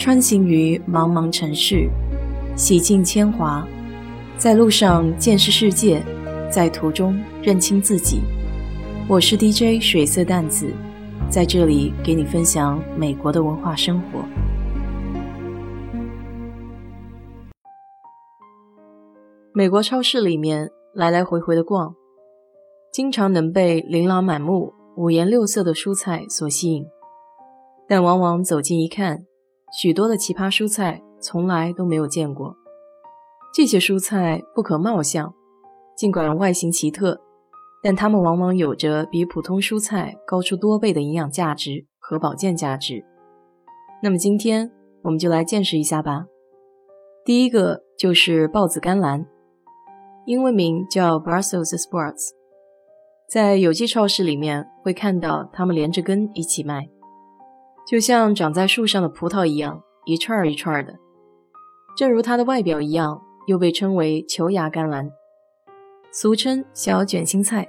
[0.00, 1.86] 穿行于茫茫城市，
[2.56, 3.68] 洗尽铅华，
[4.38, 6.02] 在路上见识世界，
[6.50, 8.22] 在途中认清自己。
[9.06, 10.72] 我是 DJ 水色淡子，
[11.28, 14.24] 在这里给你分享美国的文化生活。
[19.52, 21.94] 美国超市里面来来回回的逛，
[22.90, 26.86] 经常能被琳琅满目、五颜六色的蔬菜所吸引，
[27.86, 29.26] 但往往走近一看，
[29.72, 32.56] 许多的奇葩蔬菜从来都没有见过。
[33.52, 35.34] 这些蔬菜不可貌相，
[35.96, 37.20] 尽管外形奇特，
[37.82, 43.04] 但它们往往有着比普通蔬菜高出多倍的营养价值和保健价值。
[44.02, 44.70] 那么今天
[45.02, 46.26] 我们就来见识一下吧。
[47.24, 49.26] 第一个就是豹子甘蓝，
[50.26, 52.30] 英文名叫 Brussels sprouts，
[53.28, 56.88] 在有机超市里面会看到它们连着根一起卖。
[57.90, 60.96] 就像长在树上的葡萄一样，一串儿一串儿的。
[61.96, 65.10] 正如它的外表一样，又被称为球芽甘蓝，
[66.12, 67.68] 俗称小卷心菜。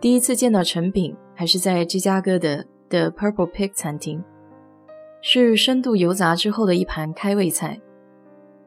[0.00, 4.22] 第一次见到成品还是在芝加哥的 The Purple Pig 餐厅，
[5.20, 7.80] 是深度油炸之后的一盘开胃菜。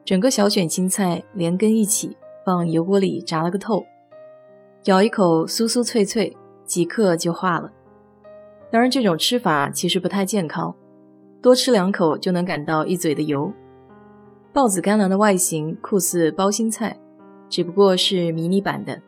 [0.04, 2.14] 整个小卷心菜连根一起
[2.44, 3.82] 放油锅里炸了个透，
[4.84, 6.36] 咬一口酥酥脆脆，
[6.66, 7.72] 即刻就化了。
[8.70, 10.74] 当然，这种吃法其实不太健康，
[11.42, 13.52] 多吃两口就能感到一嘴的油。
[14.52, 16.96] 豹子甘蓝的外形酷似包心菜，
[17.48, 19.00] 只不过是迷你版的，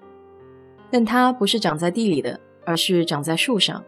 [0.90, 3.82] 但它不是长在地里的，而是长在树上。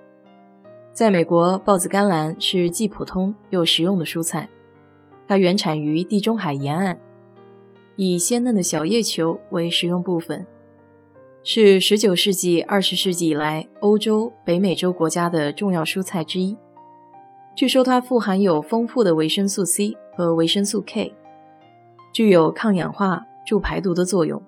[0.92, 4.48] 在美国，豹子甘蓝是既普通又实用的蔬菜，
[5.26, 6.96] 它原产于地中海沿岸，
[7.96, 10.46] 以鲜嫩的小叶球为食用部分。
[11.46, 16.56] 是十九世纪、二十世纪以来欧洲、北美洲国家的重要蔬菜之一。
[17.54, 21.12] 据说它富含有丰富的维生素 C 和维生素 K，
[22.14, 24.42] 具有抗氧化、助排毒的作用。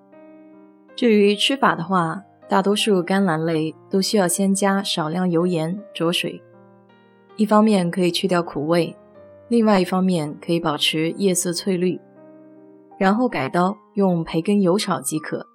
[0.95, 6.41] 至于吃法的话，大多数甘蓝类都需要先加少量油盐焯水，
[7.37, 8.97] 一方面可以去掉苦味，
[9.49, 12.01] 另外一方面可以保持叶色翠绿，
[12.99, 15.47] 然后改刀用培根油炒即可。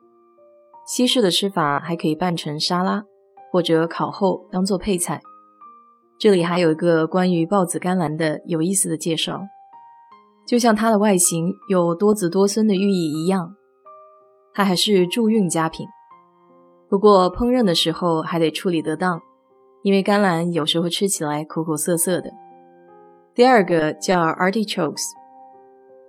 [0.93, 3.05] 西式的吃法还可以拌成沙拉，
[3.49, 5.21] 或者烤后当做配菜。
[6.19, 9.39] 这里还有一个关于豹子甘蓝的有意思的介绍，
[10.45, 13.55] 就像它的外形有多子多孙的寓意一样，
[14.53, 15.87] 它还是助孕佳品。
[16.89, 19.21] 不过烹饪的时候还得处理得当，
[19.83, 22.29] 因为甘蓝有时候吃起来苦苦涩涩的。
[23.33, 25.05] 第二个叫 artichokes，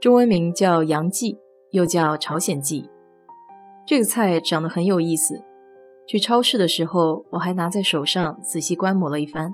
[0.01, 1.39] 中文名叫洋蓟，
[1.71, 2.91] 又叫朝鲜蓟。
[3.85, 5.43] 这个菜长得很有意思，
[6.07, 9.53] 去超市的时候我还拿在手上仔细观摩了一番。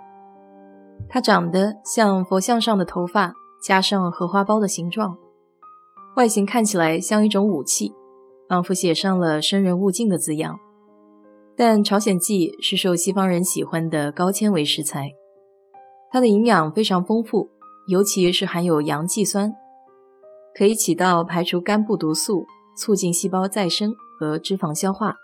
[1.08, 5.16] 它长得像佛像上的头发加上荷花苞的形状，
[6.16, 7.94] 外形看起来像一种武器，
[8.48, 10.58] 仿佛写上了“生人勿近”的字样。
[11.56, 15.10] 但朝鲜蓟是受西方人喜欢的高纤维食材，
[16.10, 17.48] 它的营养非常丰富，
[17.88, 19.52] 尤其是含有洋蓟酸，
[20.54, 22.44] 可以起到排除肝部毒素、
[22.76, 23.94] 促进细胞再生。
[24.18, 25.14] 和脂肪消化，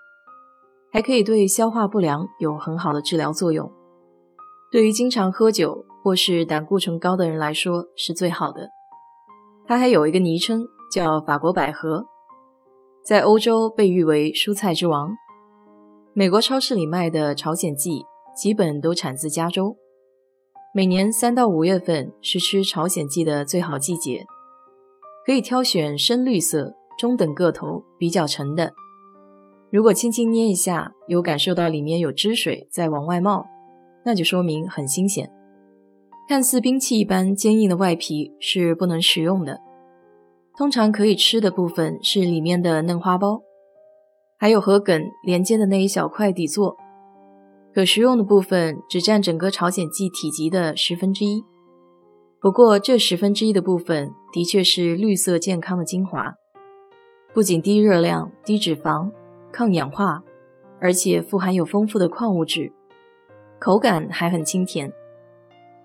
[0.92, 3.72] 还可以对消化不良有很好的治疗作用。
[4.70, 8.68] 对于经常喝酒或是胆固醇高的人来说是最好的。
[9.66, 12.04] 它还有一个昵称叫法国百合，
[13.04, 15.10] 在欧洲被誉为蔬菜之王。
[16.12, 18.04] 美国超市里卖的朝鲜蓟
[18.36, 19.76] 基本都产自加州。
[20.74, 24.26] 每年三到五月份是吃朝鲜蓟的最好季节，
[25.24, 28.74] 可以挑选深绿色、中等个头、比较沉的。
[29.74, 33.44] 如果轻轻捏一下，有感受到里面有汁水在往外冒，
[34.04, 35.28] 那就说明很新鲜。
[36.28, 39.58] 看似兵器一般坚硬的外皮是不能食用的，
[40.56, 43.42] 通常可以吃的部分是里面的嫩花苞，
[44.38, 46.76] 还有和梗连接的那一小块底座。
[47.74, 51.42] 可食用的部分只占整个朝鲜蓟体积的十分之一。
[52.40, 56.32] 不过这十分之一的部分的确是绿色健康的精华，
[57.32, 59.10] 不仅低热量、低脂肪。
[59.54, 60.20] 抗氧化，
[60.80, 62.72] 而且富含有丰富的矿物质，
[63.60, 64.92] 口感还很清甜。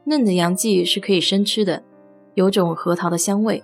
[0.06, 1.84] 嫩的洋蓟是可以生吃的，
[2.34, 3.64] 有种核桃的香味。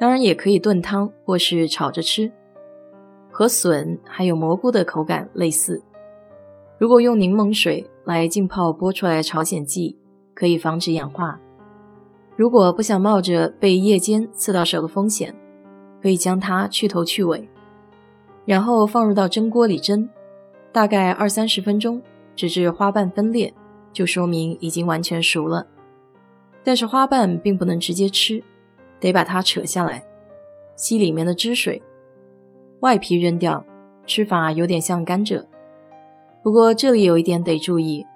[0.00, 2.32] 当然也可以炖汤或是炒着吃，
[3.30, 5.80] 和笋还有蘑菇的口感类似。
[6.76, 9.96] 如果用柠檬水来浸泡剥出来的朝鲜蓟，
[10.34, 11.40] 可以防止氧化。
[12.34, 15.32] 如果不想冒着被叶尖刺到手的风险，
[16.02, 17.48] 可以将它去头去尾。
[18.46, 20.08] 然后放入到蒸锅里蒸，
[20.72, 22.00] 大概二三十分钟，
[22.34, 23.52] 直至花瓣分裂，
[23.92, 25.66] 就说明已经完全熟了。
[26.64, 28.42] 但是花瓣并不能直接吃，
[28.98, 30.02] 得把它扯下来，
[30.76, 31.82] 吸里面的汁水，
[32.80, 33.62] 外皮扔掉。
[34.08, 35.44] 吃法有点像甘蔗，
[36.40, 38.06] 不过这里有一点得注意：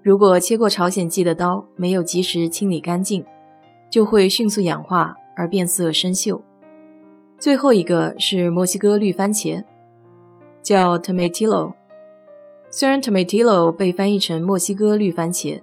[0.00, 3.24] 如果切过朝鲜蓟的刀没有及时清理干净，
[3.90, 6.40] 就会迅速氧化而变色生锈。
[7.40, 9.64] 最后一个是墨西哥绿番茄，
[10.62, 11.74] 叫 tomatillo。
[12.70, 15.60] 虽然 tomatillo 被翻译成墨西哥绿番茄，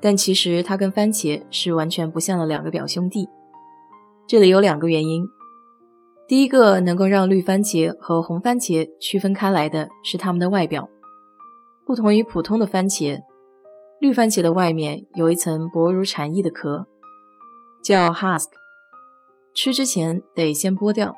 [0.00, 3.28] 但其实它跟番茄是完全不像的两个表兄弟。
[4.26, 5.26] 这里有两个原因。
[6.28, 10.88] 第一个能够让绿番茄和红番茄区分开来的是它们的外表，
[11.86, 13.22] 不同于普通的番茄，
[14.00, 16.86] 绿番茄的外面有一层薄如蝉翼的壳，
[17.82, 18.48] 叫 husk，
[19.54, 21.14] 吃之前得先剥掉。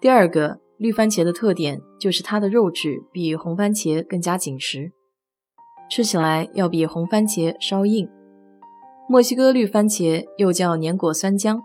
[0.00, 4.92] 第二个，绿番茄的特点就是它的肉质比红番茄更加紧实，
[5.90, 8.08] 吃起来要比红番茄稍硬。
[9.08, 11.60] 墨西哥绿番茄又叫粘果酸浆。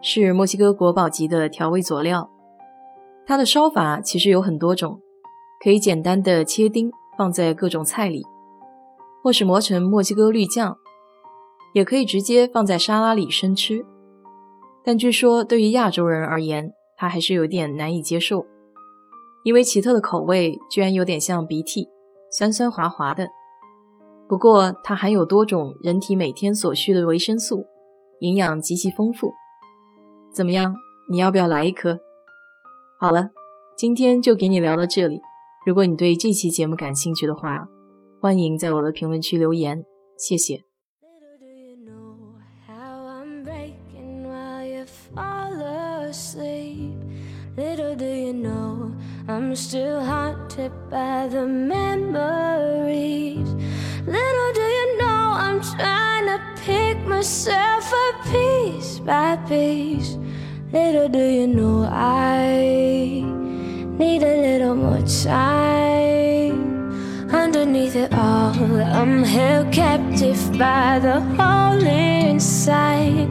[0.00, 2.30] 是墨西哥国宝级的调味佐料，
[3.26, 5.00] 它的烧法其实有很多种，
[5.60, 8.22] 可以简单的切丁放在各种菜里，
[9.24, 10.76] 或是磨成墨西哥绿酱，
[11.74, 13.84] 也可以直接放在沙拉里生吃。
[14.84, 18.44] 但据说对于亚洲人而言，他还是有点难以接受，
[19.44, 21.88] 因为奇特的口味居然有点像鼻涕，
[22.30, 23.28] 酸酸滑滑的。
[24.28, 27.64] 不过它含有多种人体每天所需的维生素，
[28.20, 29.32] 营养极其丰富。
[30.34, 30.74] 怎么样？
[31.10, 31.98] 你要不要来一颗？
[33.00, 33.30] 好了，
[33.76, 35.22] 今天就给你聊到这里。
[35.64, 37.66] 如果你对这期节目感兴趣的话，
[38.20, 39.84] 欢迎在我的评论区留言，
[40.18, 40.67] 谢谢。
[49.30, 53.46] I'm still haunted by the memories.
[54.06, 60.16] Little do you know, I'm trying to pick myself up piece by piece.
[60.72, 63.20] Little do you know, I
[63.98, 67.30] need a little more time.
[67.30, 73.28] Underneath it all, I'm held captive by the hole inside.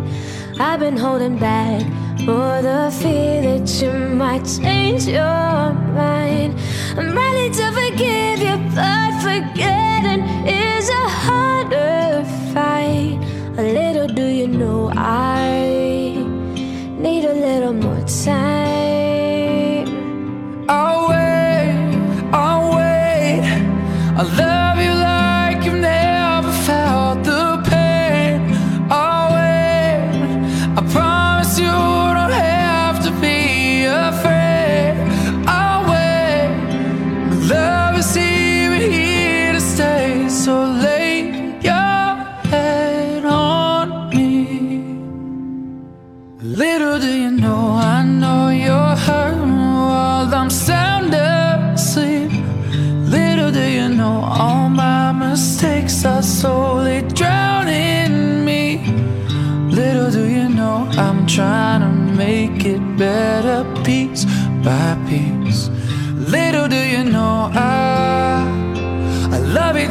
[0.60, 6.56] I've been holding back for the fear that you might change your mind.
[6.98, 12.24] I'm ready to forgive you, but forgetting is a harder
[12.54, 13.20] fight.
[13.58, 15.47] A little do you know I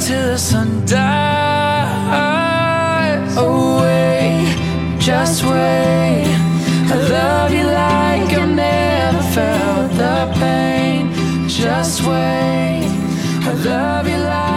[0.01, 1.07] till the sun dies.
[3.37, 4.55] Away,
[4.99, 6.27] just wait.
[6.93, 11.13] I love you like I never felt the pain.
[11.49, 12.87] Just wait.
[13.43, 14.56] I love you like.